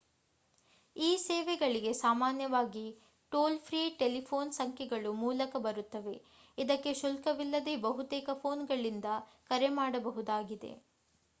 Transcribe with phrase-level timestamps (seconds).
[0.95, 2.85] ಈ ಸೇವೆಗಳಿಗೆ ಸಾಮಾನ್ಯವಾಗಿ
[3.31, 6.15] ಟೋಲ್‌ ಫ್ರೀ ಟೆಲಿಫೋನ್‌ ಸಂಖ್ಯೆಗಳು ಮೂಲಕ ಇರುತ್ತದೆ.
[6.57, 9.11] ಇದಕ್ಕೆ ಶುಲ್ಕವಿಲ್ಲದೇ ಬಹುತೇಕ ಫೋನ್‌ಗಳಿಂದ
[9.49, 10.73] ಕರೆ ಮಾಡಬಹುದಾಗಿದೆ